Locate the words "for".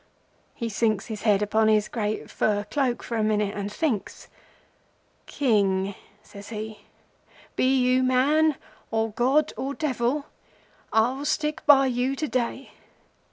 3.03-3.17